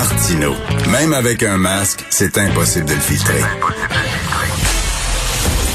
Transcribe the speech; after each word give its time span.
Martino, 0.00 0.54
même 0.90 1.12
avec 1.12 1.42
un 1.42 1.58
masque, 1.58 2.06
c'est 2.08 2.38
impossible 2.38 2.86
de 2.86 2.94
le 2.94 3.00
filtrer. 3.00 3.42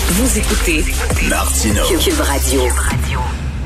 Vous 0.07 0.39
écoutez 0.39 0.83
Martino. 1.29 1.83
Cube 1.85 2.19
Radio. 2.21 2.61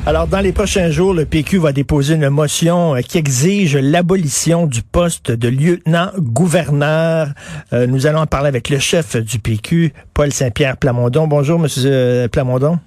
Alors, 0.05 0.27
dans 0.27 0.41
les 0.41 0.52
prochains 0.52 0.91
jours, 0.91 1.13
le 1.13 1.23
PQ 1.23 1.59
va 1.59 1.71
déposer 1.71 2.16
une 2.16 2.27
motion 2.27 2.93
euh, 2.93 2.99
qui 2.99 3.17
exige 3.17 3.77
l'abolition 3.77 4.67
du 4.67 4.81
poste 4.81 5.31
de 5.31 5.47
lieutenant-gouverneur. 5.47 7.30
Euh, 7.71 7.88
nous 7.88 8.05
allons 8.05 8.19
en 8.19 8.27
parler 8.27 8.49
avec 8.49 8.69
le 8.69 8.80
chef 8.80 9.16
du 9.16 9.39
PQ, 9.39 9.94
Paul 10.13 10.33
Saint-Pierre 10.33 10.75
Plamondon. 10.75 11.25
Bonjour, 11.27 11.57
Monsieur 11.57 11.83
euh, 11.85 12.27
Plamondon. 12.27 12.80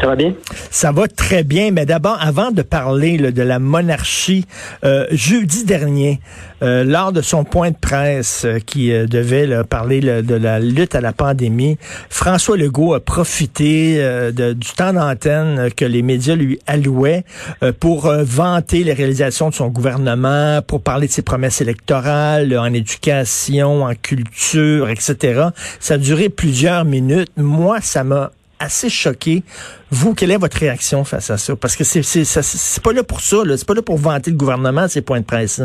Ça 0.00 0.06
va 0.06 0.16
bien? 0.16 0.32
Ça 0.70 0.92
va 0.92 1.08
très 1.08 1.44
bien, 1.44 1.72
mais 1.72 1.84
d'abord, 1.84 2.16
avant 2.22 2.52
de 2.52 2.62
parler 2.62 3.18
là, 3.18 3.32
de 3.32 3.42
la 3.42 3.58
monarchie, 3.58 4.46
euh, 4.82 5.06
jeudi 5.10 5.64
dernier, 5.66 6.20
euh, 6.62 6.84
lors 6.84 7.12
de 7.12 7.20
son 7.20 7.44
point 7.44 7.70
de 7.70 7.76
presse 7.76 8.46
euh, 8.46 8.60
qui 8.64 8.92
euh, 8.92 9.06
devait 9.06 9.46
là, 9.46 9.62
parler 9.62 10.00
là, 10.00 10.22
de 10.22 10.34
la 10.34 10.58
lutte 10.58 10.94
à 10.94 11.02
la 11.02 11.12
pandémie, 11.12 11.76
François 12.08 12.56
Legault 12.56 12.94
a 12.94 13.00
profité 13.00 13.96
euh, 13.98 14.32
de, 14.32 14.54
du 14.54 14.68
temps 14.70 14.94
d'antenne 14.94 15.70
que 15.76 15.84
les 15.84 16.00
médias 16.00 16.34
lui 16.34 16.58
allouaient 16.66 17.24
euh, 17.62 17.72
pour 17.78 18.10
vanter 18.10 18.84
les 18.84 18.94
réalisations 18.94 19.50
de 19.50 19.54
son 19.54 19.68
gouvernement, 19.68 20.62
pour 20.66 20.80
parler 20.80 21.08
de 21.08 21.12
ses 21.12 21.22
promesses 21.22 21.60
électorales 21.60 22.56
en 22.56 22.72
éducation, 22.72 23.84
en 23.84 23.94
culture, 23.94 24.88
etc. 24.88 25.48
Ça 25.78 25.94
a 25.94 25.98
duré 25.98 26.30
plusieurs 26.30 26.86
minutes. 26.86 27.32
Moi, 27.36 27.80
ça 27.82 28.02
m'a 28.02 28.30
assez 28.60 28.88
choqué. 28.88 29.42
Vous, 29.90 30.14
quelle 30.14 30.30
est 30.30 30.36
votre 30.36 30.58
réaction 30.58 31.04
face 31.04 31.30
à 31.30 31.38
ça? 31.38 31.56
Parce 31.56 31.76
que 31.76 31.84
c'est 31.84 32.02
c'est 32.02 32.24
c'est 32.24 32.82
pas 32.82 32.92
là 32.92 33.02
pour 33.02 33.20
ça, 33.20 33.44
là. 33.44 33.56
c'est 33.56 33.66
pas 33.66 33.74
là 33.74 33.82
pour 33.82 33.96
vanter 33.96 34.30
le 34.30 34.36
gouvernement, 34.36 34.86
ces 34.86 35.02
points 35.02 35.20
de 35.20 35.26
presse. 35.26 35.62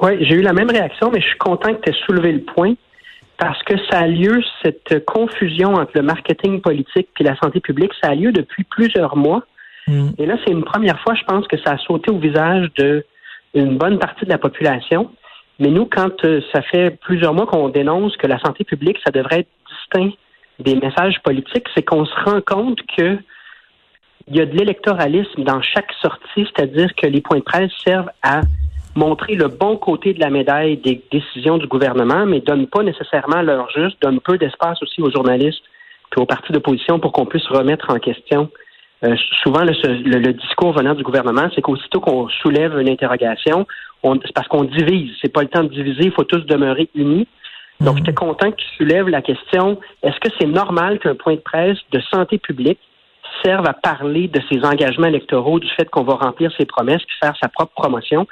Oui, 0.00 0.24
j'ai 0.24 0.36
eu 0.36 0.42
la 0.42 0.52
même 0.52 0.70
réaction, 0.70 1.10
mais 1.12 1.20
je 1.20 1.26
suis 1.26 1.38
content 1.38 1.74
que 1.74 1.80
tu 1.82 1.90
aies 1.90 1.96
soulevé 2.06 2.32
le 2.32 2.42
point 2.42 2.74
parce 3.38 3.62
que 3.62 3.74
ça 3.90 4.00
a 4.00 4.06
lieu, 4.06 4.42
cette 4.62 5.04
confusion 5.04 5.74
entre 5.74 5.92
le 5.94 6.02
marketing 6.02 6.60
politique 6.60 7.08
et 7.20 7.24
la 7.24 7.36
santé 7.36 7.60
publique, 7.60 7.92
ça 8.02 8.10
a 8.10 8.14
lieu 8.14 8.32
depuis 8.32 8.64
plusieurs 8.64 9.16
mois. 9.16 9.44
Mm. 9.86 10.08
Et 10.18 10.26
là, 10.26 10.36
c'est 10.44 10.52
une 10.52 10.64
première 10.64 11.00
fois, 11.00 11.14
je 11.14 11.24
pense, 11.24 11.46
que 11.46 11.56
ça 11.58 11.72
a 11.72 11.78
sauté 11.78 12.10
au 12.10 12.18
visage 12.18 12.68
de 12.76 13.04
une 13.54 13.78
bonne 13.78 13.98
partie 13.98 14.24
de 14.24 14.30
la 14.30 14.38
population. 14.38 15.10
Mais 15.60 15.68
nous, 15.68 15.86
quand 15.86 16.24
euh, 16.24 16.40
ça 16.52 16.62
fait 16.62 16.98
plusieurs 17.00 17.32
mois 17.32 17.46
qu'on 17.46 17.68
dénonce 17.68 18.16
que 18.16 18.26
la 18.26 18.38
santé 18.40 18.64
publique, 18.64 18.98
ça 19.04 19.10
devrait 19.10 19.40
être 19.40 19.48
distinct 19.70 20.16
des 20.58 20.74
messages 20.76 21.20
politiques, 21.22 21.66
c'est 21.74 21.82
qu'on 21.84 22.04
se 22.04 22.14
rend 22.24 22.40
compte 22.40 22.80
que 22.96 23.18
il 24.30 24.36
y 24.36 24.40
a 24.40 24.46
de 24.46 24.54
l'électoralisme 24.56 25.42
dans 25.44 25.62
chaque 25.62 25.90
sortie, 26.02 26.46
c'est-à-dire 26.54 26.94
que 26.94 27.06
les 27.06 27.22
points 27.22 27.38
de 27.38 27.44
presse 27.44 27.70
servent 27.86 28.10
à 28.22 28.42
montrer 28.94 29.34
le 29.36 29.48
bon 29.48 29.76
côté 29.76 30.12
de 30.12 30.20
la 30.20 30.28
médaille 30.28 30.76
des 30.76 31.02
décisions 31.10 31.56
du 31.56 31.66
gouvernement, 31.66 32.26
mais 32.26 32.40
donnent 32.40 32.66
pas 32.66 32.82
nécessairement 32.82 33.40
leur 33.42 33.70
juste, 33.70 33.96
donnent 34.02 34.20
peu 34.20 34.36
d'espace 34.36 34.82
aussi 34.82 35.00
aux 35.00 35.10
journalistes 35.10 35.62
puis 36.10 36.20
aux 36.20 36.26
partis 36.26 36.52
d'opposition 36.52 36.98
pour 36.98 37.12
qu'on 37.12 37.26
puisse 37.26 37.46
remettre 37.48 37.90
en 37.90 37.98
question. 37.98 38.50
Euh, 39.04 39.14
souvent, 39.42 39.62
le, 39.62 39.72
le- 40.18 40.32
discours 40.32 40.72
venant 40.72 40.94
du 40.94 41.02
gouvernement, 41.04 41.48
c'est 41.54 41.60
qu'aussitôt 41.60 42.00
qu'on 42.00 42.28
soulève 42.28 42.78
une 42.80 42.88
interrogation, 42.88 43.66
on- 44.02 44.18
c'est 44.24 44.32
parce 44.34 44.48
qu'on 44.48 44.64
divise. 44.64 45.12
C'est 45.22 45.32
pas 45.32 45.42
le 45.42 45.48
temps 45.48 45.62
de 45.62 45.68
diviser, 45.68 46.04
il 46.06 46.12
faut 46.12 46.24
tous 46.24 46.44
demeurer 46.46 46.88
unis. 46.94 47.28
Donc, 47.80 47.98
j'étais 47.98 48.14
content 48.14 48.50
que 48.50 48.56
tu 48.56 48.66
soulèves 48.76 49.08
la 49.08 49.22
question 49.22 49.78
est-ce 50.02 50.18
que 50.20 50.28
c'est 50.38 50.46
normal 50.46 50.98
qu'un 50.98 51.14
point 51.14 51.34
de 51.34 51.40
presse 51.40 51.78
de 51.92 52.00
santé 52.12 52.38
publique 52.38 52.80
serve 53.44 53.66
à 53.66 53.72
parler 53.72 54.26
de 54.26 54.40
ses 54.50 54.64
engagements 54.64 55.06
électoraux, 55.06 55.60
du 55.60 55.68
fait 55.70 55.88
qu'on 55.88 56.02
va 56.02 56.14
remplir 56.14 56.50
ses 56.58 56.66
promesses 56.66 57.02
puis 57.04 57.16
faire 57.22 57.36
sa 57.40 57.48
propre 57.48 57.72
promotion? 57.74 58.26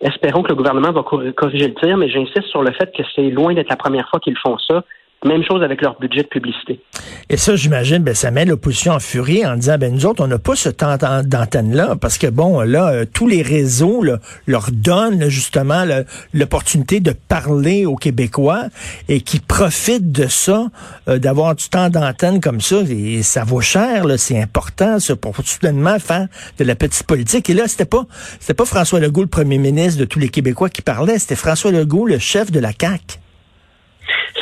Espérons 0.00 0.42
que 0.42 0.48
le 0.48 0.54
gouvernement 0.54 0.92
va 0.92 1.02
cor- 1.02 1.22
corriger 1.34 1.68
le 1.68 1.74
tir, 1.74 1.96
mais 1.96 2.08
j'insiste 2.08 2.44
sur 2.44 2.62
le 2.62 2.72
fait 2.72 2.90
que 2.94 3.02
c'est 3.14 3.30
loin 3.30 3.54
d'être 3.54 3.68
la 3.68 3.76
première 3.76 4.08
fois 4.08 4.20
qu'ils 4.20 4.36
font 4.38 4.56
ça. 4.58 4.82
Même 5.26 5.42
chose 5.44 5.62
avec 5.62 5.82
leur 5.82 5.98
budget 5.98 6.22
de 6.22 6.28
publicité. 6.28 6.80
Et 7.28 7.36
ça, 7.36 7.56
j'imagine, 7.56 7.98
ben, 7.98 8.14
ça 8.14 8.30
met 8.30 8.44
l'opposition 8.44 8.92
en 8.92 9.00
furie 9.00 9.44
en 9.44 9.56
disant, 9.56 9.76
ben, 9.78 9.92
nous 9.92 10.06
autres, 10.06 10.22
on 10.22 10.28
n'a 10.28 10.38
pas 10.38 10.54
ce 10.54 10.68
temps 10.68 10.96
d'an- 10.96 11.22
d'antenne-là, 11.24 11.96
parce 12.00 12.16
que, 12.16 12.28
bon, 12.28 12.60
là, 12.60 12.90
euh, 12.90 13.04
tous 13.12 13.26
les 13.26 13.42
réseaux 13.42 14.02
là, 14.02 14.18
leur 14.46 14.70
donnent 14.70 15.18
là, 15.18 15.28
justement 15.28 15.84
l'opportunité 16.32 17.00
de 17.00 17.10
parler 17.12 17.86
aux 17.86 17.96
Québécois 17.96 18.66
et 19.08 19.20
qui 19.20 19.40
profitent 19.40 20.12
de 20.12 20.26
ça, 20.28 20.66
euh, 21.08 21.18
d'avoir 21.18 21.54
du 21.56 21.68
temps 21.68 21.88
d'antenne 21.90 22.40
comme 22.40 22.60
ça. 22.60 22.76
Et 22.88 23.22
ça 23.22 23.42
vaut 23.42 23.60
cher, 23.60 24.04
c'est 24.18 24.40
important, 24.40 25.00
ça, 25.00 25.16
pour 25.16 25.34
soudainement 25.44 25.98
faire 25.98 26.28
de 26.58 26.64
la 26.64 26.76
petite 26.76 27.04
politique. 27.04 27.50
Et 27.50 27.54
là, 27.54 27.66
c'était 27.66 27.84
pas, 27.84 28.04
c'était 28.38 28.54
pas 28.54 28.64
François 28.64 29.00
Legault, 29.00 29.22
le 29.22 29.26
premier 29.28 29.58
ministre 29.58 29.98
de 29.98 30.04
tous 30.04 30.18
les 30.20 30.28
Québécois, 30.28 30.68
qui 30.70 30.82
parlait, 30.82 31.18
c'était 31.18 31.34
François 31.34 31.72
Legault, 31.72 32.06
le 32.06 32.18
chef 32.18 32.52
de 32.52 32.60
la 32.60 32.70
CAQ. 32.78 33.18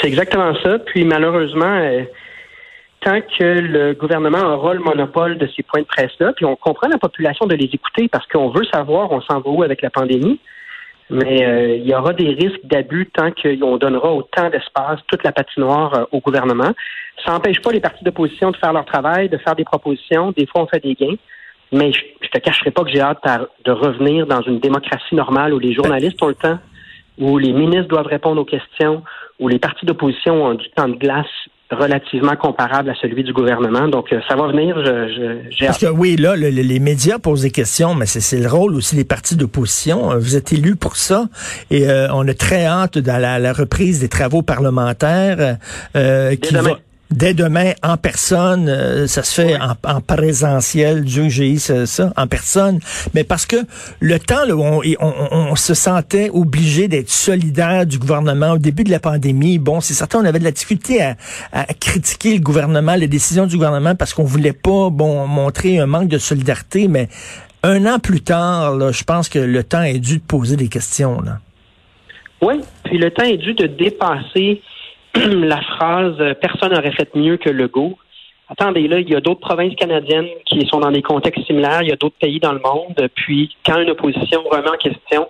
C'est 0.04 0.10
exactement 0.10 0.54
ça. 0.62 0.78
Puis 0.80 1.02
malheureusement, 1.06 1.64
euh, 1.64 2.02
tant 3.00 3.22
que 3.22 3.42
le 3.42 3.94
gouvernement 3.94 4.54
aura 4.54 4.74
le 4.74 4.80
monopole 4.80 5.38
de 5.38 5.48
ces 5.56 5.62
points 5.62 5.80
de 5.80 5.86
presse-là, 5.86 6.34
puis 6.34 6.44
on 6.44 6.56
comprend 6.56 6.88
la 6.88 6.98
population 6.98 7.46
de 7.46 7.54
les 7.54 7.70
écouter 7.72 8.08
parce 8.08 8.26
qu'on 8.26 8.50
veut 8.50 8.66
savoir 8.70 9.10
on 9.12 9.22
s'en 9.22 9.40
va 9.40 9.48
où 9.48 9.62
avec 9.62 9.80
la 9.80 9.88
pandémie, 9.88 10.38
mais 11.08 11.46
euh, 11.46 11.76
il 11.76 11.86
y 11.86 11.94
aura 11.94 12.12
des 12.12 12.34
risques 12.34 12.60
d'abus 12.64 13.08
tant 13.14 13.30
qu'on 13.30 13.78
donnera 13.78 14.12
autant 14.12 14.50
d'espace, 14.50 15.00
toute 15.06 15.24
la 15.24 15.32
patinoire 15.32 15.94
euh, 15.94 16.04
au 16.12 16.20
gouvernement. 16.20 16.74
Ça 17.24 17.32
n'empêche 17.32 17.62
pas 17.62 17.72
les 17.72 17.80
partis 17.80 18.04
d'opposition 18.04 18.50
de 18.50 18.58
faire 18.58 18.74
leur 18.74 18.84
travail, 18.84 19.30
de 19.30 19.38
faire 19.38 19.56
des 19.56 19.64
propositions. 19.64 20.32
Des 20.36 20.44
fois, 20.44 20.64
on 20.64 20.66
fait 20.66 20.82
des 20.84 20.92
gains. 20.92 21.16
Mais 21.72 21.92
je, 21.92 22.00
je 22.20 22.28
te 22.28 22.38
cacherai 22.40 22.72
pas 22.72 22.84
que 22.84 22.90
j'ai 22.90 23.00
hâte 23.00 23.24
de 23.64 23.72
revenir 23.72 24.26
dans 24.26 24.42
une 24.42 24.60
démocratie 24.60 25.14
normale 25.14 25.54
où 25.54 25.58
les 25.58 25.72
journalistes 25.72 26.22
ont 26.22 26.28
le 26.28 26.34
temps, 26.34 26.58
où 27.18 27.38
les 27.38 27.52
ministres 27.52 27.88
doivent 27.88 28.06
répondre 28.06 28.40
aux 28.40 28.44
questions, 28.44 29.02
où 29.40 29.48
les 29.48 29.58
partis 29.58 29.86
d'opposition 29.86 30.44
ont 30.44 30.54
du 30.54 30.68
temps 30.76 30.88
de 30.88 30.96
glace 30.96 31.26
relativement 31.70 32.36
comparable 32.36 32.90
à 32.90 32.94
celui 33.00 33.24
du 33.24 33.32
gouvernement. 33.32 33.88
Donc, 33.88 34.12
euh, 34.12 34.20
ça 34.28 34.36
va 34.36 34.46
venir. 34.48 34.76
Je, 34.84 35.08
je- 35.08 35.50
j'ai 35.50 35.66
Parce 35.66 35.78
que 35.78 35.86
oui, 35.86 36.14
là, 36.16 36.36
le- 36.36 36.50
le- 36.50 36.62
les 36.62 36.78
médias 36.78 37.18
posent 37.18 37.42
des 37.42 37.50
questions, 37.50 37.94
mais 37.94 38.06
c'est 38.06 38.20
c'est 38.20 38.38
le 38.38 38.48
rôle 38.48 38.74
aussi 38.74 38.94
des 38.96 39.04
partis 39.04 39.34
d'opposition. 39.34 40.12
Euh, 40.12 40.18
Vous 40.18 40.36
êtes 40.36 40.52
élus 40.52 40.76
pour 40.76 40.96
ça. 40.96 41.24
Et 41.70 41.88
euh, 41.88 42.06
on 42.12 42.28
a 42.28 42.34
très 42.34 42.64
hâte 42.66 42.98
dans 42.98 43.20
la, 43.20 43.38
la 43.38 43.52
reprise 43.52 43.98
des 44.00 44.08
travaux 44.08 44.42
parlementaires 44.42 45.56
euh, 45.96 46.36
qui 46.36 46.54
va 46.54 46.78
dès 47.10 47.34
demain 47.34 47.72
en 47.82 47.96
personne. 47.96 48.68
euh, 48.68 49.06
ça 49.06 49.22
se 49.22 49.40
fait 49.42 49.56
en, 49.60 49.74
en 49.88 50.00
présentiel. 50.00 51.04
Dieu 51.04 51.24
que 51.24 51.28
j'ai 51.28 51.50
eu 51.50 51.58
ça, 51.58 51.86
ça, 51.86 52.12
en 52.16 52.26
personne. 52.26 52.80
Mais 53.14 53.24
parce 53.24 53.46
que 53.46 53.56
le 54.00 54.18
temps 54.18 54.44
là, 54.46 54.54
où 54.56 54.62
on, 54.62 54.82
et 54.82 54.96
on, 55.00 55.12
on- 55.30 55.36
on 55.52 55.56
se 55.56 55.74
sentait 55.74 56.30
obligé 56.32 56.88
d'être 56.88 57.10
solidaire 57.10 57.86
du 57.86 57.98
gouvernement 57.98 58.52
au 58.52 58.58
début 58.58 58.84
de 58.84 58.90
la 58.90 59.00
pandémie. 59.00 59.58
Bon, 59.58 59.80
c'est 59.80 59.94
certain, 59.94 60.20
on 60.20 60.24
avait 60.24 60.38
de 60.38 60.44
la 60.44 60.50
difficulté 60.50 61.02
à, 61.02 61.16
à 61.52 61.64
critiquer 61.74 62.34
le 62.34 62.40
gouvernement, 62.40 62.94
les 62.94 63.08
décisions 63.08 63.46
du 63.46 63.56
gouvernement, 63.56 63.94
parce 63.94 64.14
qu'on 64.14 64.24
voulait 64.24 64.52
pas, 64.52 64.90
bon, 64.90 65.26
montrer 65.26 65.78
un 65.78 65.86
manque 65.86 66.08
de 66.08 66.18
solidarité. 66.18 66.88
Mais 66.88 67.08
un 67.62 67.86
an 67.86 67.98
plus 67.98 68.22
tard, 68.22 68.74
là, 68.76 68.92
je 68.92 69.04
pense 69.04 69.28
que 69.28 69.38
le 69.38 69.62
temps 69.62 69.82
est 69.82 69.98
dû 69.98 70.18
de 70.18 70.22
poser 70.22 70.56
des 70.56 70.68
questions. 70.68 71.20
Là. 71.20 71.38
Oui, 72.42 72.54
puis 72.84 72.98
le 72.98 73.10
temps 73.10 73.24
est 73.24 73.38
dû 73.38 73.54
de 73.54 73.66
dépasser 73.66 74.60
la 75.46 75.60
phrase 75.62 76.14
euh, 76.20 76.34
personne 76.34 76.72
n'aurait 76.72 76.92
fait 76.92 77.14
mieux 77.14 77.36
que 77.36 77.50
Legault. 77.50 77.96
Attendez, 78.48 78.88
là, 78.88 79.00
il 79.00 79.08
y 79.08 79.14
a 79.16 79.20
d'autres 79.20 79.40
provinces 79.40 79.74
canadiennes 79.74 80.28
qui 80.44 80.66
sont 80.66 80.78
dans 80.80 80.90
des 80.90 81.00
contextes 81.02 81.46
similaires, 81.46 81.80
il 81.82 81.88
y 81.88 81.92
a 81.92 81.96
d'autres 81.96 82.18
pays 82.20 82.40
dans 82.40 82.52
le 82.52 82.60
monde. 82.60 82.94
Puis, 83.14 83.54
quand 83.64 83.80
une 83.80 83.90
opposition 83.90 84.42
remet 84.50 84.68
en 84.68 84.76
question 84.76 85.26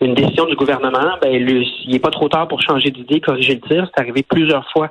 une 0.00 0.14
décision 0.14 0.46
du 0.46 0.54
gouvernement, 0.56 1.16
ben, 1.20 1.44
le- 1.44 1.62
il 1.84 1.90
n'est 1.90 1.98
pas 1.98 2.10
trop 2.10 2.28
tard 2.28 2.46
pour 2.48 2.60
changer 2.62 2.90
d'idée, 2.90 3.20
corriger 3.20 3.54
le 3.54 3.60
tir. 3.60 3.88
C'est 3.94 4.00
arrivé 4.00 4.22
plusieurs 4.22 4.68
fois 4.70 4.90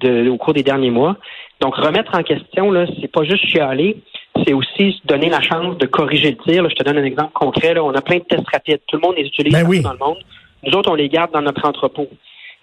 de- 0.00 0.28
au 0.28 0.36
cours 0.36 0.54
des 0.54 0.62
derniers 0.64 0.90
mois. 0.90 1.16
Donc, 1.60 1.74
remettre 1.76 2.14
en 2.16 2.22
question, 2.22 2.70
là, 2.70 2.86
c'est 3.00 3.10
pas 3.10 3.22
juste 3.24 3.44
chialer, 3.46 3.96
c'est 4.44 4.52
aussi 4.52 4.92
se 5.00 5.06
donner 5.06 5.30
la 5.30 5.40
chance 5.40 5.78
de 5.78 5.86
corriger 5.86 6.32
le 6.32 6.36
tir. 6.38 6.62
Là, 6.62 6.68
je 6.68 6.74
te 6.74 6.82
donne 6.82 6.98
un 6.98 7.04
exemple 7.04 7.32
concret. 7.34 7.74
Là. 7.74 7.82
On 7.84 7.94
a 7.94 8.02
plein 8.02 8.18
de 8.18 8.24
tests 8.24 8.48
rapides. 8.52 8.80
Tout 8.88 8.96
le 8.96 9.02
monde 9.02 9.14
les 9.16 9.24
utilise 9.26 9.52
Ben 9.52 9.66
oui. 9.66 9.80
dans 9.80 9.92
le 9.92 9.98
monde. 9.98 10.18
Nous 10.64 10.72
autres, 10.76 10.90
on 10.90 10.94
les 10.96 11.08
garde 11.08 11.32
dans 11.32 11.42
notre 11.42 11.64
entrepôt. 11.66 12.08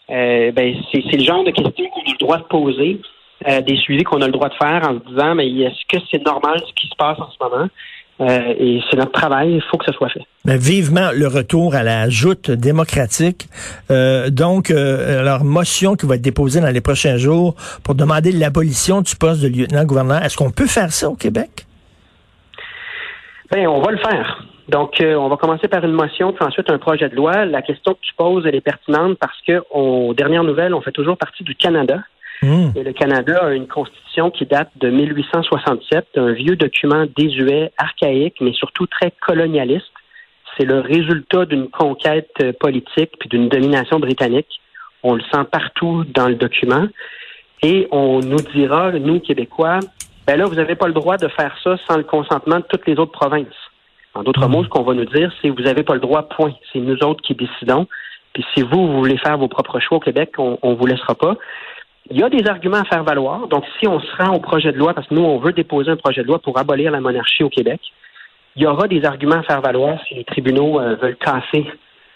Euh, 0.10 0.52
ben, 0.52 0.76
c'est 0.92 1.18
le 1.18 1.24
genre 1.24 1.44
de 1.44 1.52
questions 1.52 1.86
qu'on 1.90 2.02
a 2.02 2.12
le 2.12 2.18
droit 2.20 2.38
de 2.38 2.44
poser, 2.44 3.02
euh, 3.48 3.62
des 3.62 3.78
suivis 3.78 4.04
qu'on 4.04 4.22
a 4.22 4.28
le 4.28 4.34
droit 4.34 4.50
de 4.50 4.56
faire 4.56 4.82
en 4.88 5.00
se 5.00 5.10
disant, 5.10 5.36
mais 5.36 5.50
est-ce 5.50 5.86
que 5.88 6.04
c'est 6.12 6.24
normal 6.26 6.62
ce 6.66 6.74
qui 6.74 6.88
se 6.88 6.96
passe 6.96 7.20
en 7.20 7.30
ce 7.32 7.38
moment? 7.42 7.68
Euh, 8.22 8.54
et 8.60 8.80
c'est 8.90 8.98
notre 8.98 9.12
travail, 9.12 9.56
il 9.56 9.62
faut 9.72 9.78
que 9.78 9.86
ce 9.86 9.92
soit 9.94 10.10
fait. 10.10 10.22
Mais 10.46 10.58
vivement 10.58 11.10
le 11.14 11.28
retour 11.28 11.74
à 11.74 11.84
la 11.84 12.10
joute 12.10 12.52
démocratique. 12.52 13.48
Euh, 13.90 14.30
donc, 14.30 14.70
euh, 14.70 15.22
alors, 15.22 15.44
motion 15.44 15.96
qui 15.96 16.06
va 16.06 16.16
être 16.16 16.22
déposée 16.22 16.62
dans 16.62 16.70
les 16.70 16.82
prochains 16.82 17.18
jours 17.18 17.56
pour 17.84 17.96
demander 17.96 18.32
l'abolition 18.32 19.02
du 19.02 19.16
poste 19.16 19.42
de 19.42 19.48
lieutenant-gouverneur. 19.48 20.24
Est-ce 20.24 20.38
qu'on 20.38 20.52
peut 20.52 20.68
faire 20.68 20.92
ça 20.92 21.10
au 21.10 21.16
Québec? 21.16 21.66
Bien, 23.52 23.70
on 23.70 23.82
va 23.82 23.92
le 23.92 23.98
faire. 23.98 24.46
Donc, 24.69 24.95
on 25.01 25.27
va 25.27 25.38
commencer 25.38 25.68
par 25.68 25.83
une 25.83 25.92
motion, 25.92 26.31
puis 26.31 26.45
ensuite 26.45 26.69
un 26.69 26.77
projet 26.77 27.10
de 27.10 27.15
loi. 27.15 27.45
La 27.45 27.62
question 27.62 27.94
que 27.94 28.00
tu 28.01 28.13
poses, 28.15 28.45
elle 28.45 28.56
est 28.56 28.62
pertinente 28.62 29.18
parce 29.19 29.39
que, 29.45 29.62
aux 29.71 30.13
dernières 30.13 30.44
nouvelles, 30.44 30.74
on 30.74 30.81
fait 30.81 30.92
toujours 30.92 31.18
partie 31.18 31.44
du 31.44 31.56
Canada. 31.56 32.00
Hmm. 32.42 32.71
Et 32.75 32.83
le 32.83 32.94
Canada 32.94 33.39
a 33.44 33.54
une 33.54 33.68
constitution 33.68 34.31
qui 34.31 34.45
date 34.45 34.69
de 34.75 34.89
1867, 34.89 36.07
un 36.18 36.31
vieux 36.31 36.56
document 36.56 37.06
désuet, 37.15 37.71
archaïque, 37.77 38.36
mais 38.42 38.54
surtout 38.54 38.88
très 38.88 39.12
colonialiste. 39.25 39.92
C'est 40.57 40.65
le 40.65 40.80
résultat 40.80 41.45
d'une 41.45 41.69
conquête 41.69 42.33
politique 42.60 43.12
puis 43.19 43.30
d'une 43.30 43.50
domination 43.50 44.00
britannique. 44.00 44.60
On 45.04 45.15
le 45.15 45.21
sent 45.31 45.45
partout 45.51 46.06
dans 46.13 46.27
le 46.27 46.36
document. 46.36 46.88
Et 47.63 47.88
on 47.92 48.19
nous 48.19 48.42
dira, 48.54 48.92
nous, 48.92 49.19
Québécois, 49.19 49.80
ben 50.27 50.38
là, 50.38 50.45
vous 50.45 50.56
n'avez 50.56 50.75
pas 50.75 50.88
le 50.88 50.94
droit 50.94 51.18
de 51.18 51.27
faire 51.30 51.56
ça 51.63 51.77
sans 51.88 51.98
le 51.98 52.04
consentement 52.04 52.57
de 52.57 52.65
toutes 52.69 52.86
les 52.88 52.98
autres 53.00 53.12
provinces. 53.12 53.62
En 54.13 54.24
d'autres 54.24 54.48
hmm. 54.48 54.51
mots, 54.51 54.63
ce 54.63 54.69
qu'on 54.69 54.83
va 54.83 54.94
nous 54.94 55.06
dire, 55.06 55.31
c'est 55.42 55.50
vous 55.50 55.63
n'avez 55.63 55.83
pas 55.83 55.94
le 55.94 56.00
droit, 56.00 56.24
point. 56.24 56.54
C'est 56.71 56.80
nous 56.80 56.98
autres 57.04 57.21
qui 57.21 57.36
décidons. 57.36 57.88
Puis 58.33 58.45
si 58.54 58.63
vous, 58.63 58.88
vous 58.88 58.98
voulez 59.00 59.18
faire 59.18 59.38
vos 59.38 59.48
propres 59.48 59.80
choix 59.80 59.98
au 59.98 60.01
Québec, 60.01 60.33
on 60.38 60.57
ne 60.63 60.75
vous 60.75 60.86
laissera 60.86 61.15
pas. 61.15 61.36
Il 62.10 62.19
y 62.19 62.24
a 62.24 62.30
des 62.30 62.48
arguments 62.48 62.77
à 62.77 62.83
faire 62.83 63.04
valoir. 63.04 63.48
Donc, 63.48 63.63
si 63.80 63.88
on 63.88 64.00
se 64.00 64.15
rend 64.18 64.36
au 64.36 64.39
projet 64.39 64.71
de 64.71 64.77
loi, 64.77 64.94
parce 64.94 65.07
que 65.07 65.13
nous, 65.13 65.24
on 65.24 65.38
veut 65.38 65.54
déposer 65.54 65.92
un 65.92 65.95
projet 65.95 66.21
de 66.21 66.27
loi 66.27 66.39
pour 66.39 66.57
abolir 66.57 66.92
la 66.92 67.00
monarchie 67.00 67.44
au 67.44 67.50
Québec, 67.50 67.80
il 68.56 68.63
y 68.63 68.65
aura 68.65 68.88
des 68.88 69.06
arguments 69.06 69.38
à 69.38 69.44
faire 69.44 69.62
valoir 69.62 69.98
si 70.07 70.15
les 70.15 70.24
tribunaux 70.24 70.80
euh, 70.80 70.95
veulent 70.95 71.15
casser 71.15 71.65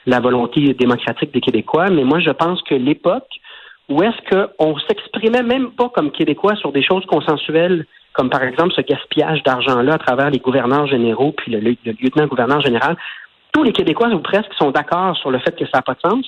la 0.05 0.19
volonté 0.19 0.73
démocratique 0.73 1.31
des 1.33 1.41
Québécois. 1.41 1.89
Mais 1.89 2.03
moi, 2.03 2.19
je 2.19 2.31
pense 2.31 2.61
que 2.63 2.75
l'époque 2.75 3.29
où 3.89 4.03
est-ce 4.03 4.57
qu'on 4.57 4.77
s'exprimait 4.79 5.44
même 5.44 5.71
pas 5.71 5.89
comme 5.89 6.11
Québécois 6.11 6.55
sur 6.57 6.71
des 6.71 6.83
choses 6.83 7.05
consensuelles, 7.05 7.85
comme 8.18 8.30
par 8.31 8.44
exemple 8.44 8.74
ce 8.75 8.81
gaspillage 8.81 9.44
d'argent-là 9.44 9.94
à 9.94 9.98
travers 10.00 10.31
les 10.31 10.40
gouverneurs 10.40 10.88
généraux 10.88 11.34
puis 11.38 11.52
le, 11.52 11.60
lieutenant-gouverneur 11.86 12.62
général, 12.62 12.98
tous 13.54 13.64
les 13.64 13.72
Québécois 13.72 14.10
ou 14.10 14.19
presque 14.19 14.52
sont 14.58 14.72
d'accord 14.72 15.16
sur 15.18 15.30
le 15.30 15.38
fait 15.38 15.56
que 15.56 15.66
ça 15.66 15.78
n'a 15.78 15.81
pas 15.84 15.94
de 15.94 16.00
sens. 16.00 16.25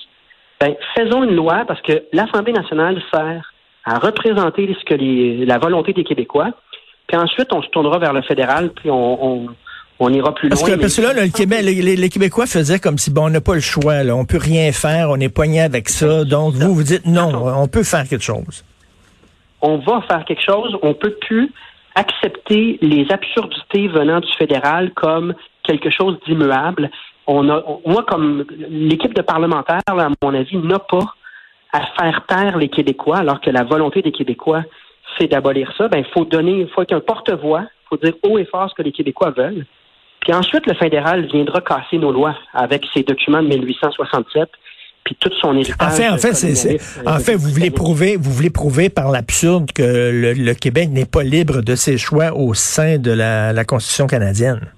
Ben, 0.62 0.76
faisons 0.96 1.24
une 1.24 1.36
loi 1.36 1.64
parce 1.68 1.82
que 1.82 2.04
l'Assemblée 2.14 2.54
nationale 2.54 3.02
sert 3.12 3.54
à 3.86 3.98
représenter 3.98 4.76
ce 4.80 4.86
que 4.86 5.46
la 5.46 5.58
volonté 5.58 5.94
des 5.94 6.04
Québécois. 6.04 6.52
Puis 7.08 7.18
ensuite, 7.18 7.52
on 7.52 7.64
se 7.64 7.70
tournera 7.70 7.98
vers 7.98 8.14
le 8.14 8.22
fédéral, 8.22 8.70
puis 8.70 8.92
on, 8.92 9.48
on, 10.00 10.14
ira 10.14 10.36
plus 10.36 10.50
loin. 10.50 10.58
Parce 10.80 10.96
que, 10.96 11.02
là, 11.02 11.14
le 11.14 11.32
Québec, 11.32 11.62
les, 11.64 12.10
Québécois 12.10 12.46
faisaient 12.46 12.78
comme 12.78 13.00
si 13.00 13.10
bon, 13.10 13.26
on 13.26 13.30
n'a 13.30 13.42
pas 13.42 13.56
le 13.56 13.62
choix, 13.62 14.04
là, 14.04 14.16
on 14.16 14.26
peut 14.26 14.38
rien 14.38 14.72
faire, 14.72 15.10
on 15.10 15.20
est 15.20 15.34
poigné 15.34 15.62
avec 15.62 15.90
ça. 15.90 16.24
Donc 16.24 16.54
vous, 16.54 16.76
vous 16.76 16.84
dites 16.84 17.08
non, 17.08 17.32
on 17.34 17.68
peut 17.68 17.84
faire 17.84 18.08
quelque 18.08 18.24
chose. 18.24 18.64
On 19.62 19.78
va 19.78 20.02
faire 20.08 20.24
quelque 20.26 20.44
chose. 20.44 20.78
On 20.84 20.94
peut 20.94 21.16
plus 21.20 21.52
accepter 21.96 22.78
les 22.82 23.12
absurdités 23.12 23.88
venant 23.88 24.20
du 24.20 24.32
fédéral 24.34 24.92
comme 24.94 25.34
quelque 25.64 25.90
chose 25.90 26.18
d'immuable 26.26 26.90
on 27.32 27.48
a, 27.50 27.64
moi, 27.86 28.04
comme 28.08 28.44
l'équipe 28.70 29.14
de 29.14 29.22
parlementaires, 29.22 29.82
à 29.88 30.10
mon 30.24 30.34
avis, 30.34 30.58
n'a 30.58 30.80
pas 30.80 31.14
à 31.72 31.82
faire 32.00 32.26
taire 32.26 32.58
les 32.58 32.70
Québécois, 32.70 33.18
alors 33.18 33.40
que 33.40 33.52
la 33.52 33.64
volonté 33.64 34.02
des 34.02 34.12
Québécois, 34.12 34.64
c'est 35.18 35.28
d'abolir 35.28 35.72
ça. 35.78 35.88
Ben, 35.90 36.00
il 36.00 36.12
faut 36.12 36.26
donner, 36.26 36.62
il 36.62 36.70
faut 36.70 36.82
être 36.82 36.94
un 36.94 37.00
porte-voix, 37.00 37.62
il 37.62 37.88
faut 37.88 37.98
dire 37.98 38.16
haut 38.24 38.40
et 38.40 38.46
fort 38.46 38.68
ce 38.72 38.74
que 38.74 38.82
les 38.82 38.92
Québécois 38.92 39.30
veulent. 39.30 39.68
Puis 40.22 40.34
ensuite, 40.34 40.66
le 40.66 40.74
fédéral 40.74 41.28
viendra 41.28 41.62
casser 41.62 42.00
nos 42.00 42.12
lois 42.12 42.36
avec 42.52 42.84
ses 42.96 43.04
documents 43.04 43.44
de 43.44 43.48
1867 43.48 44.50
puis 45.04 45.16
toute 45.20 45.34
son 45.42 45.56
héritage. 45.56 45.76
En 45.80 45.90
fait, 45.90 46.10
en 46.10 46.18
fait, 46.18 46.34
c'est, 46.34 46.78
en 47.06 47.20
fait, 47.20 47.36
vous 47.36 47.50
voulez 47.50 47.72
prouver, 47.72 48.18
vous 48.18 48.32
voulez 48.32 48.50
prouver 48.50 48.90
par 48.90 49.12
l'absurde 49.12 49.72
que 49.72 50.12
le, 50.12 50.54
Québec 50.54 50.90
n'est 50.92 51.06
pas 51.06 51.24
libre 51.24 51.62
de 51.62 51.76
ses 51.76 51.98
choix 51.98 52.34
au 52.36 52.54
sein 52.54 52.98
de 52.98 53.12
la 53.12 53.66
Constitution 53.66 54.08
canadienne 54.08 54.72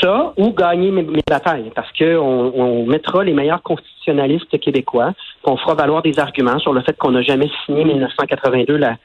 ça 0.00 0.32
ou 0.36 0.52
gagner 0.52 0.90
mes, 0.90 1.04
batailles 1.28 1.70
parce 1.74 1.90
qu'on 1.92 2.52
on 2.54 2.86
mettra 2.86 3.24
les 3.24 3.32
meilleurs 3.32 3.62
constitutionnalistes 3.62 4.58
québécois, 4.60 5.12
qu'on 5.42 5.56
fera 5.56 5.74
valoir 5.74 6.02
des 6.02 6.18
arguments 6.18 6.58
sur 6.58 6.72
le 6.72 6.82
fait 6.82 6.96
qu'on 6.96 7.12
n'a 7.12 7.22
jamais 7.22 7.50
signé 7.64 7.84
1982 7.84 8.76
la, 8.76 8.96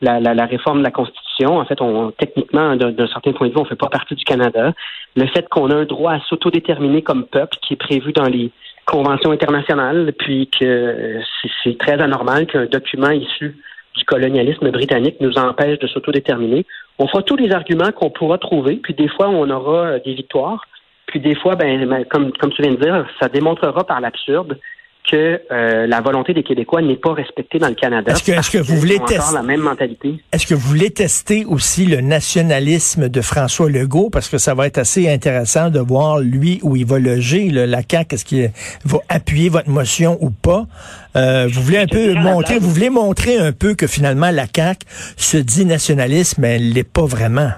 la, 0.00 0.20
la, 0.20 0.46
réforme 0.46 0.78
de 0.78 0.84
la 0.84 0.90
Constitution. 0.90 1.58
En 1.58 1.64
fait, 1.64 1.80
on, 1.80 2.12
techniquement, 2.12 2.76
d'un 2.76 3.08
certain 3.08 3.32
point 3.32 3.48
de 3.48 3.52
vue, 3.52 3.58
on 3.58 3.64
ne 3.64 3.68
fait 3.68 3.76
pas 3.76 3.88
partie 3.88 4.14
du 4.14 4.24
Canada. 4.24 4.72
Le 5.16 5.26
fait 5.26 5.48
qu'on 5.48 5.70
a 5.70 5.76
un 5.76 5.84
droit 5.84 6.12
à 6.12 6.20
s'autodéterminer 6.28 7.02
comme 7.02 7.24
peuple 7.24 7.56
qui 7.62 7.74
est 7.74 7.76
prévu 7.76 8.12
dans 8.12 8.28
les 8.28 8.50
conventions 8.88 9.30
internationales, 9.30 10.12
puis 10.18 10.48
que 10.48 11.20
c'est 11.62 11.76
très 11.78 12.00
anormal 12.00 12.46
qu'un 12.46 12.64
document 12.66 13.10
issu 13.10 13.54
du 13.94 14.04
colonialisme 14.04 14.70
britannique 14.70 15.16
nous 15.20 15.36
empêche 15.36 15.78
de 15.78 15.86
s'autodéterminer. 15.86 16.64
On 16.98 17.06
fera 17.06 17.22
tous 17.22 17.36
les 17.36 17.52
arguments 17.52 17.92
qu'on 17.92 18.10
pourra 18.10 18.38
trouver, 18.38 18.76
puis 18.76 18.94
des 18.94 19.08
fois, 19.08 19.28
on 19.28 19.48
aura 19.50 19.86
euh, 19.86 19.98
des 20.04 20.14
victoires. 20.14 20.64
Puis 21.06 21.20
des 21.20 21.34
fois, 21.34 21.54
ben, 21.54 21.86
ben, 21.86 22.04
comme, 22.04 22.32
comme 22.32 22.50
tu 22.52 22.62
viens 22.62 22.72
de 22.72 22.80
dire, 22.80 23.06
ça 23.20 23.28
démontrera 23.28 23.84
par 23.84 24.00
l'absurde 24.00 24.58
que 25.10 25.40
euh, 25.50 25.86
la 25.86 26.00
volonté 26.00 26.34
des 26.34 26.42
Québécois 26.42 26.82
n'est 26.82 26.96
pas 26.96 27.12
respectée 27.12 27.58
dans 27.58 27.68
le 27.68 27.74
Canada. 27.74 28.12
Est-ce 28.12 28.50
que, 28.50 28.58
vous 28.58 28.76
voulez 28.76 28.98
tester 29.00 29.34
la 29.34 29.42
même 29.42 29.60
mentalité 29.60 30.14
Est-ce 30.32 30.46
que 30.46 30.54
vous 30.54 30.68
voulez 30.68 30.90
tester 30.90 31.44
aussi 31.44 31.86
le 31.86 32.00
nationalisme 32.00 33.08
de 33.08 33.20
François 33.20 33.70
Legault? 33.70 34.10
Parce 34.10 34.28
que 34.28 34.38
ça 34.38 34.54
va 34.54 34.66
être 34.66 34.78
assez 34.78 35.10
intéressant 35.10 35.70
de 35.70 35.80
voir 35.80 36.18
lui 36.18 36.60
où 36.62 36.76
il 36.76 36.86
va 36.86 36.98
loger 36.98 37.48
la 37.50 37.80
CAQ, 37.88 38.14
est-ce 38.14 38.24
qu'il 38.24 38.50
va 38.84 38.98
appuyer 39.08 39.48
votre 39.48 39.70
motion 39.70 40.18
ou 40.20 40.30
pas 40.30 40.66
euh, 41.16 41.48
Vous 41.50 41.62
voulez 41.62 41.78
un 41.78 41.86
peu 41.86 42.14
montrer, 42.14 42.58
vous 42.58 42.70
voulez 42.70 42.90
montrer 42.90 43.38
un 43.38 43.52
peu 43.52 43.74
que 43.74 43.86
finalement 43.86 44.30
la 44.30 44.44
CAQ 44.54 44.86
se 45.16 45.38
dit 45.38 45.64
nationaliste, 45.64 46.38
mais 46.38 46.56
elle 46.56 46.72
l'est 46.72 46.84
pas 46.84 47.06
vraiment. 47.06 47.50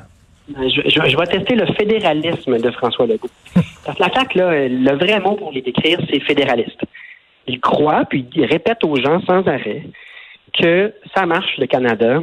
Ben, 0.48 0.68
je, 0.68 0.80
je, 0.88 1.16
vais 1.16 1.26
tester 1.26 1.54
le 1.54 1.66
fédéralisme 1.74 2.58
de 2.58 2.70
François 2.72 3.06
Legault. 3.06 3.30
Parce 3.84 3.98
que 3.98 4.02
la 4.02 4.12
CAQ, 4.12 4.38
là, 4.38 4.68
le 4.68 4.96
vrai 4.96 5.20
mot 5.20 5.34
pour 5.36 5.52
les 5.52 5.62
décrire, 5.62 5.98
c'est 6.10 6.20
fédéraliste 6.20 6.80
il 7.46 7.60
croit, 7.60 8.04
puis 8.08 8.26
il 8.34 8.44
répète 8.44 8.84
aux 8.84 8.96
gens 8.96 9.20
sans 9.22 9.46
arrêt 9.46 9.84
que 10.52 10.92
ça 11.14 11.26
marche, 11.26 11.58
le 11.58 11.66
Canada. 11.66 12.22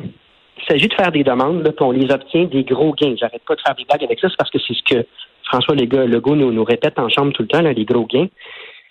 Il 0.57 0.65
s'agit 0.65 0.87
de 0.87 0.93
faire 0.93 1.11
des 1.11 1.23
demandes, 1.23 1.63
puis 1.63 1.85
on 1.85 1.91
les 1.91 2.11
obtient 2.11 2.45
des 2.45 2.63
gros 2.63 2.93
gains. 2.93 3.15
J'arrête 3.17 3.43
pas 3.47 3.55
de 3.55 3.61
faire 3.61 3.75
des 3.75 3.85
blagues 3.85 4.03
avec 4.03 4.19
ça, 4.19 4.27
c'est 4.29 4.37
parce 4.37 4.51
que 4.51 4.59
c'est 4.59 4.73
ce 4.73 4.83
que 4.83 5.07
François 5.43 5.75
Legault 5.75 6.35
nous, 6.35 6.63
répète 6.63 6.99
en 6.99 7.09
chambre 7.09 7.31
tout 7.33 7.43
le 7.43 7.47
temps, 7.47 7.61
les 7.61 7.85
gros 7.85 8.05
gains. 8.05 8.27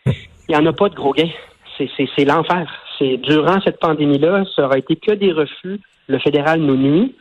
Il 0.06 0.12
n'y 0.50 0.56
en 0.56 0.67
a 0.67 0.73
pas 0.73 0.88
de 0.88 0.95
gros 0.95 1.12
gains. 1.12 1.30
C'est 1.76 2.25
l'enfer. 2.25 2.73
C'est 2.99 3.18
durant 3.18 3.61
cette 3.61 3.78
pandémie-là, 3.78 4.45
ça 4.54 4.64
aura 4.64 4.78
été 4.78 4.97
que 4.97 5.12
des 5.12 5.33
refus. 5.33 5.80
Le 6.09 6.18
fédéral 6.18 6.61
nous 6.61 6.76
nuit. 6.76 7.14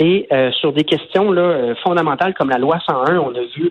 Et 0.00 0.26
euh, 0.32 0.50
sur 0.52 0.72
des 0.72 0.82
questions 0.82 1.30
là, 1.30 1.42
euh, 1.42 1.74
fondamentales 1.76 2.34
comme 2.34 2.50
la 2.50 2.58
loi 2.58 2.80
101, 2.84 3.18
on 3.18 3.34
a 3.34 3.42
vu 3.54 3.70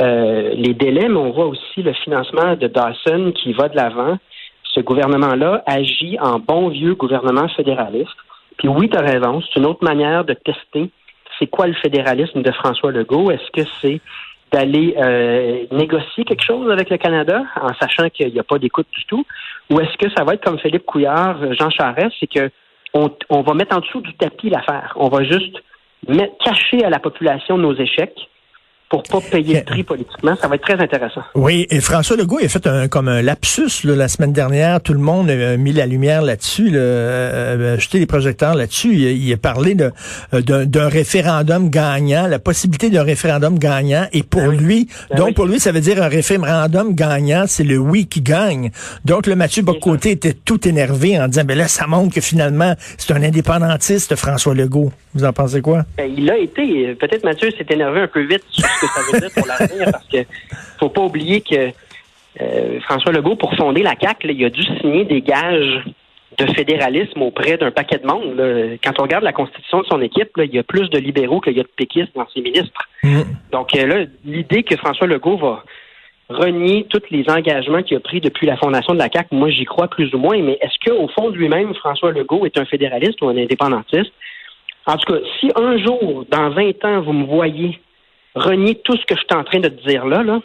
euh, 0.00 0.50
les 0.54 0.74
délais, 0.74 1.08
mais 1.08 1.16
on 1.16 1.30
voit 1.30 1.46
aussi 1.46 1.82
le 1.82 1.92
financement 1.92 2.56
de 2.56 2.66
Dawson 2.66 3.32
qui 3.34 3.52
va 3.52 3.68
de 3.68 3.76
l'avant. 3.76 4.18
Ce 4.64 4.80
gouvernement-là 4.80 5.62
agit 5.66 6.18
en 6.20 6.38
bon 6.38 6.68
vieux 6.68 6.94
gouvernement 6.94 7.48
fédéraliste. 7.48 8.16
Puis 8.58 8.68
oui, 8.68 8.88
tu 8.88 8.96
as 8.96 9.02
raison, 9.02 9.40
c'est 9.42 9.60
une 9.60 9.66
autre 9.66 9.84
manière 9.84 10.24
de 10.24 10.34
tester 10.34 10.90
c'est 11.38 11.46
quoi 11.46 11.66
le 11.66 11.74
fédéralisme 11.74 12.42
de 12.42 12.52
François 12.52 12.92
Legault. 12.92 13.30
Est-ce 13.30 13.50
que 13.50 13.68
c'est 13.80 14.00
d'aller 14.52 14.94
euh, 14.98 15.64
négocier 15.72 16.24
quelque 16.24 16.44
chose 16.44 16.70
avec 16.70 16.90
le 16.90 16.96
Canada 16.96 17.42
en 17.60 17.74
sachant 17.80 18.08
qu'il 18.08 18.32
n'y 18.32 18.38
a 18.38 18.44
pas 18.44 18.58
d'écoute 18.58 18.86
du 18.96 19.04
tout? 19.06 19.24
Ou 19.70 19.80
est-ce 19.80 19.96
que 19.96 20.10
ça 20.16 20.24
va 20.24 20.34
être 20.34 20.44
comme 20.44 20.58
Philippe 20.58 20.84
Couillard, 20.84 21.54
Jean 21.54 21.70
Charest, 21.70 22.14
c'est 22.20 22.26
que 22.26 22.50
on, 22.92 23.10
on, 23.28 23.42
va 23.42 23.54
mettre 23.54 23.76
en 23.76 23.80
dessous 23.80 24.00
du 24.00 24.14
tapis 24.14 24.50
l'affaire. 24.50 24.92
On 24.96 25.08
va 25.08 25.24
juste 25.24 25.56
mettre, 26.06 26.36
cacher 26.38 26.84
à 26.84 26.90
la 26.90 27.00
population 27.00 27.58
nos 27.58 27.74
échecs 27.74 28.28
pour 29.02 29.22
pas 29.22 29.28
payer 29.28 29.56
le 29.56 29.64
prix 29.64 29.82
politiquement. 29.82 30.36
Ça 30.40 30.48
va 30.48 30.54
être 30.54 30.62
très 30.62 30.80
intéressant. 30.80 31.22
Oui, 31.34 31.66
et 31.70 31.80
François 31.80 32.16
Legault 32.16 32.38
a 32.38 32.48
fait 32.48 32.66
un, 32.66 32.88
comme 32.88 33.08
un 33.08 33.22
lapsus 33.22 33.84
la 33.84 34.08
semaine 34.08 34.32
dernière. 34.32 34.80
Tout 34.80 34.92
le 34.92 35.00
monde 35.00 35.30
a 35.30 35.56
mis 35.56 35.72
la 35.72 35.86
lumière 35.86 36.22
là-dessus, 36.22 36.70
là, 36.70 36.78
euh, 36.78 37.78
jeté 37.78 37.98
les 37.98 38.06
projecteurs 38.06 38.54
là-dessus. 38.54 38.94
Il, 38.94 39.32
a 39.32 39.36
parlé 39.36 39.74
de, 39.74 39.92
d'un, 40.32 40.88
référendum 40.88 41.70
gagnant, 41.70 42.26
la 42.28 42.38
possibilité 42.38 42.90
d'un 42.90 43.02
référendum 43.02 43.58
gagnant. 43.58 44.06
Et 44.12 44.22
pour 44.22 44.42
ben 44.42 44.56
lui, 44.56 44.88
ben 45.10 45.16
donc 45.16 45.34
pour 45.34 45.46
lui, 45.46 45.58
ça 45.58 45.72
veut 45.72 45.80
dire 45.80 46.02
un 46.02 46.08
référendum 46.08 46.94
gagnant, 46.94 47.44
c'est 47.46 47.64
le 47.64 47.78
oui 47.78 48.06
qui 48.06 48.20
gagne. 48.20 48.70
Donc 49.04 49.26
le 49.26 49.34
Mathieu 49.34 49.62
Bocoté 49.62 50.12
était 50.12 50.34
tout 50.34 50.68
énervé 50.68 51.18
en 51.18 51.28
disant, 51.28 51.44
ben 51.44 51.58
là, 51.58 51.68
ça 51.68 51.86
montre 51.86 52.14
que 52.14 52.20
finalement, 52.20 52.74
c'est 52.98 53.12
un 53.12 53.22
indépendantiste, 53.22 54.14
François 54.14 54.54
Legault. 54.54 54.92
Vous 55.14 55.24
en 55.24 55.32
pensez 55.32 55.60
quoi? 55.60 55.84
Ben, 55.96 56.12
il 56.16 56.28
a 56.28 56.36
été. 56.36 56.94
Peut-être 56.96 57.24
Mathieu 57.24 57.50
s'est 57.52 57.66
énervé 57.70 58.00
un 58.00 58.08
peu 58.08 58.22
vite 58.24 58.42
que 58.86 58.92
ça 58.92 59.12
veut 59.12 59.20
dire 59.20 59.30
pour 59.34 59.46
l'avenir, 59.46 59.88
parce 59.90 60.06
que 60.06 60.18
faut 60.78 60.88
pas 60.88 61.02
oublier 61.02 61.40
que 61.40 61.70
euh, 62.40 62.80
François 62.80 63.12
Legault, 63.12 63.36
pour 63.36 63.54
fonder 63.54 63.82
la 63.82 63.94
CAC, 63.94 64.18
il 64.24 64.44
a 64.44 64.50
dû 64.50 64.62
signer 64.80 65.04
des 65.04 65.22
gages 65.22 65.84
de 66.38 66.46
fédéralisme 66.52 67.22
auprès 67.22 67.56
d'un 67.56 67.70
paquet 67.70 67.98
de 67.98 68.06
monde. 68.06 68.78
Quand 68.82 68.98
on 68.98 69.02
regarde 69.02 69.24
la 69.24 69.32
constitution 69.32 69.82
de 69.82 69.86
son 69.86 70.00
équipe, 70.02 70.30
il 70.38 70.52
y 70.52 70.58
a 70.58 70.64
plus 70.64 70.90
de 70.90 70.98
libéraux 70.98 71.40
qu'il 71.40 71.56
y 71.56 71.60
a 71.60 71.62
de 71.62 71.68
péquistes 71.76 72.10
dans 72.14 72.26
ses 72.34 72.40
ministres. 72.40 72.88
Mm. 73.02 73.22
Donc 73.52 73.72
là, 73.72 74.04
l'idée 74.24 74.64
que 74.64 74.76
François 74.76 75.06
Legault 75.06 75.36
va 75.36 75.64
renier 76.28 76.86
tous 76.88 77.02
les 77.10 77.28
engagements 77.28 77.82
qu'il 77.82 77.96
a 77.96 78.00
pris 78.00 78.20
depuis 78.20 78.46
la 78.46 78.56
fondation 78.56 78.94
de 78.94 78.98
la 78.98 79.10
CAQ, 79.12 79.34
moi 79.34 79.50
j'y 79.50 79.64
crois 79.64 79.88
plus 79.88 80.12
ou 80.14 80.18
moins, 80.18 80.40
mais 80.40 80.58
est-ce 80.60 80.78
qu'au 80.84 81.06
fond 81.08 81.30
de 81.30 81.36
lui-même, 81.36 81.74
François 81.74 82.12
Legault 82.12 82.46
est 82.46 82.58
un 82.58 82.64
fédéraliste 82.64 83.20
ou 83.22 83.28
un 83.28 83.36
indépendantiste? 83.36 84.12
En 84.86 84.96
tout 84.96 85.12
cas, 85.12 85.18
si 85.40 85.50
un 85.54 85.78
jour, 85.78 86.24
dans 86.30 86.50
20 86.50 86.84
ans, 86.84 87.00
vous 87.02 87.12
me 87.12 87.26
voyez 87.26 87.78
renier 88.34 88.76
tout 88.76 88.96
ce 88.96 89.04
que 89.04 89.14
je 89.14 89.20
suis 89.20 89.34
en 89.34 89.44
train 89.44 89.60
de 89.60 89.68
te 89.68 89.88
dire 89.88 90.06
là, 90.06 90.22
là 90.22 90.40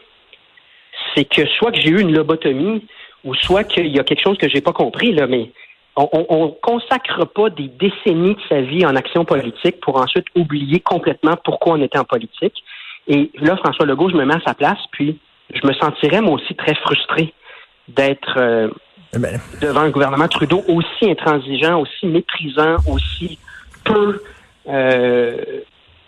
c'est 1.16 1.26
que 1.26 1.46
soit 1.48 1.72
que 1.72 1.80
j'ai 1.80 1.90
eu 1.90 2.02
une 2.02 2.14
lobotomie 2.14 2.86
ou 3.24 3.34
soit 3.36 3.64
qu'il 3.64 3.88
y 3.88 4.00
a 4.00 4.04
quelque 4.04 4.22
chose 4.22 4.38
que 4.38 4.50
j'ai 4.50 4.62
pas 4.62 4.74
compris, 4.74 5.12
là, 5.12 5.28
mais 5.28 5.52
on, 5.96 6.46
ne 6.46 6.52
consacre 6.62 7.26
pas 7.26 7.50
des 7.50 7.68
décennies 7.68 8.36
de 8.36 8.42
sa 8.48 8.62
vie 8.62 8.86
en 8.86 8.96
action 8.96 9.26
politique 9.26 9.82
pour 9.82 10.00
ensuite 10.00 10.26
oublier 10.36 10.80
complètement 10.80 11.36
pourquoi 11.44 11.74
on 11.74 11.82
était 11.82 11.98
en 11.98 12.06
politique. 12.06 12.64
Et 13.08 13.32
là, 13.36 13.58
François 13.58 13.86
Legault, 13.86 14.10
je 14.10 14.16
me 14.16 14.24
mets 14.24 14.36
à 14.36 14.42
sa 14.46 14.54
place, 14.54 14.80
puis 14.92 15.20
je 15.54 15.68
me 15.68 15.74
sentirais 15.74 16.22
moi 16.22 16.36
aussi 16.36 16.56
très 16.56 16.76
frustré 16.76 17.34
d'être 17.90 18.38
euh, 18.38 18.70
eh 19.14 19.20
ben. 19.20 19.42
devant 19.62 19.82
un 19.82 19.90
gouvernement 19.90 20.28
Trudeau 20.28 20.64
aussi 20.68 21.10
intransigeant, 21.10 21.82
aussi 21.82 22.06
méprisant, 22.06 22.78
aussi 22.88 23.40
peu 23.84 24.22
euh, 24.70 25.62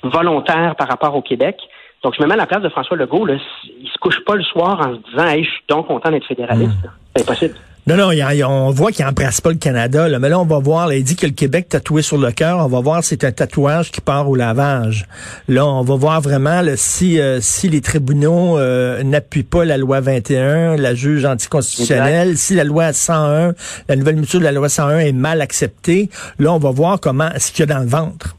volontaire 0.03 0.75
par 0.75 0.87
rapport 0.87 1.15
au 1.15 1.21
Québec. 1.21 1.57
Donc, 2.03 2.15
je 2.17 2.21
me 2.21 2.27
mets 2.27 2.33
à 2.33 2.37
la 2.37 2.47
place 2.47 2.63
de 2.63 2.69
François 2.69 2.97
Legault. 2.97 3.25
Là, 3.25 3.35
il 3.63 3.87
se 3.87 3.97
couche 3.99 4.23
pas 4.25 4.35
le 4.35 4.43
soir 4.43 4.79
en 4.79 4.95
se 4.95 5.09
disant 5.11 5.27
hey, 5.27 5.43
je 5.43 5.49
suis 5.49 5.63
donc 5.69 5.87
content 5.87 6.09
d'être 6.09 6.25
fédéraliste. 6.25 6.71
Hmm. 6.83 6.89
C'est 7.15 7.21
impossible. 7.23 7.55
Non, 7.87 7.97
non, 7.97 8.11
on 8.47 8.69
voit 8.69 8.91
qu'il 8.91 9.03
n'embrasse 9.03 9.41
pas 9.41 9.49
le 9.49 9.57
Canada. 9.57 10.07
Là. 10.07 10.19
Mais 10.19 10.29
là, 10.29 10.39
on 10.39 10.45
va 10.45 10.59
voir, 10.59 10.93
il 10.93 11.03
dit 11.03 11.15
que 11.15 11.25
le 11.25 11.31
Québec 11.31 11.67
tatoué 11.67 12.03
sur 12.03 12.17
le 12.17 12.31
cœur, 12.31 12.59
on 12.59 12.67
va 12.67 12.79
voir 12.79 13.03
si 13.03 13.09
c'est 13.09 13.23
un 13.23 13.31
tatouage 13.31 13.89
qui 13.89 14.01
part 14.01 14.29
au 14.29 14.35
lavage. 14.35 15.07
Là, 15.47 15.65
on 15.65 15.81
va 15.81 15.95
voir 15.95 16.21
vraiment 16.21 16.61
si, 16.75 17.19
euh, 17.19 17.39
si 17.41 17.69
les 17.69 17.81
tribunaux 17.81 18.59
euh, 18.59 19.01
n'appuient 19.01 19.41
pas 19.41 19.65
la 19.65 19.77
loi 19.77 19.99
21, 19.99 20.77
la 20.77 20.93
juge 20.93 21.25
anticonstitutionnelle, 21.25 22.37
si 22.37 22.53
la 22.53 22.65
loi 22.65 22.93
101, 22.93 23.53
la 23.89 23.95
nouvelle 23.95 24.17
mesure 24.17 24.39
de 24.39 24.45
la 24.45 24.51
loi 24.51 24.69
101 24.69 24.99
est 24.99 25.11
mal 25.11 25.41
acceptée. 25.41 26.11
Là, 26.37 26.53
on 26.53 26.59
va 26.59 26.69
voir 26.69 26.99
comment 26.99 27.29
ce 27.37 27.51
qu'il 27.51 27.61
y 27.61 27.63
a 27.63 27.73
dans 27.73 27.81
le 27.81 27.89
ventre. 27.89 28.35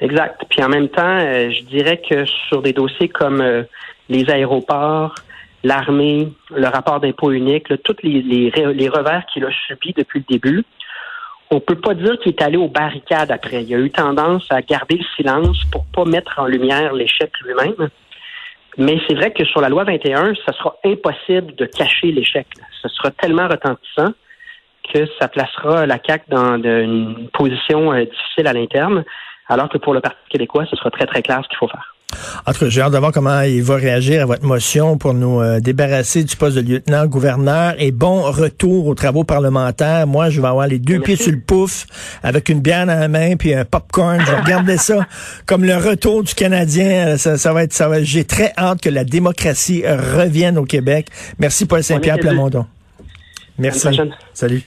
Exact. 0.00 0.42
Puis 0.50 0.62
en 0.62 0.68
même 0.68 0.88
temps, 0.88 1.18
euh, 1.18 1.50
je 1.50 1.62
dirais 1.62 2.00
que 2.08 2.24
sur 2.48 2.62
des 2.62 2.72
dossiers 2.72 3.08
comme 3.08 3.64
les 4.08 4.30
aéroports, 4.30 5.14
l'armée, 5.64 6.28
le 6.54 6.66
rapport 6.66 7.00
d'impôt 7.00 7.32
unique, 7.32 7.66
tous 7.82 7.96
les, 8.02 8.22
les, 8.22 8.88
revers 8.88 9.24
qu'il 9.32 9.44
a 9.44 9.50
subis 9.66 9.94
depuis 9.96 10.20
le 10.20 10.26
début. 10.28 10.64
On 11.50 11.60
peut 11.60 11.76
pas 11.76 11.94
dire 11.94 12.18
qu'il 12.20 12.32
est 12.32 12.42
allé 12.42 12.56
aux 12.56 12.68
barricades 12.68 13.30
après. 13.30 13.64
Il 13.64 13.74
a 13.74 13.78
eu 13.78 13.90
tendance 13.90 14.46
à 14.50 14.60
garder 14.60 14.96
le 14.96 15.04
silence 15.16 15.58
pour 15.72 15.84
pas 15.86 16.04
mettre 16.04 16.38
en 16.38 16.46
lumière 16.46 16.92
l'échec 16.92 17.30
lui-même. 17.44 17.88
Mais 18.76 18.98
c'est 19.06 19.14
vrai 19.14 19.32
que 19.32 19.44
sur 19.44 19.60
la 19.60 19.68
loi 19.68 19.84
21, 19.84 20.34
ça 20.44 20.52
sera 20.52 20.76
impossible 20.84 21.54
de 21.54 21.66
cacher 21.66 22.08
l'échec. 22.08 22.46
Ce 22.82 22.88
sera 22.88 23.10
tellement 23.12 23.48
retentissant 23.48 24.12
que 24.92 25.06
ça 25.18 25.28
placera 25.28 25.86
la 25.86 25.98
CAQ 26.04 26.24
dans 26.28 26.62
une 26.62 27.28
position 27.32 27.92
euh, 27.92 28.04
difficile 28.04 28.46
à 28.46 28.52
l'interne, 28.52 29.04
alors 29.48 29.68
que 29.68 29.78
pour 29.78 29.94
le 29.94 30.00
Parti 30.00 30.18
québécois, 30.30 30.64
ce 30.70 30.76
sera 30.76 30.90
très, 30.90 31.06
très 31.06 31.22
clair 31.22 31.40
ce 31.42 31.48
qu'il 31.48 31.58
faut 31.58 31.68
faire. 31.68 31.94
En 32.46 32.52
tout 32.52 32.60
cas, 32.60 32.68
j'ai 32.68 32.80
hâte 32.80 32.92
de 32.92 32.98
voir 32.98 33.12
comment 33.12 33.40
il 33.40 33.62
va 33.62 33.76
réagir 33.76 34.22
à 34.22 34.26
votre 34.26 34.44
motion 34.44 34.98
pour 34.98 35.14
nous 35.14 35.40
euh, 35.40 35.60
débarrasser 35.60 36.24
du 36.24 36.36
poste 36.36 36.56
de 36.56 36.60
lieutenant-gouverneur 36.60 37.74
et 37.78 37.90
bon 37.90 38.22
retour 38.22 38.86
aux 38.86 38.94
travaux 38.94 39.24
parlementaires. 39.24 40.06
Moi, 40.06 40.30
je 40.30 40.40
vais 40.40 40.46
avoir 40.46 40.66
les 40.66 40.78
deux 40.78 41.00
pieds 41.00 41.16
sur 41.16 41.32
le 41.32 41.40
pouf 41.40 41.86
avec 42.22 42.48
une 42.48 42.60
bière 42.60 42.86
dans 42.86 42.98
la 42.98 43.08
main 43.08 43.36
puis 43.36 43.54
un 43.54 43.64
popcorn. 43.64 44.20
Je 44.20 44.30
vais 44.30 44.40
regarder 44.40 44.76
ça 44.76 45.06
comme 45.46 45.64
le 45.64 45.76
retour 45.76 46.22
du 46.22 46.34
Canadien. 46.34 47.16
Ça, 47.16 47.36
ça 47.36 47.52
va 47.52 47.64
être, 47.64 47.72
ça 47.72 47.88
va. 47.88 48.02
J'ai 48.02 48.24
très 48.24 48.52
hâte 48.56 48.80
que 48.80 48.90
la 48.90 49.04
démocratie 49.04 49.82
revienne 49.86 50.58
au 50.58 50.64
Québec. 50.64 51.08
Merci 51.38 51.66
Paul 51.66 51.82
Saint-Pierre 51.82 52.18
Plamondon. 52.18 52.66
Merci. 53.58 53.88
Salut. 54.32 54.62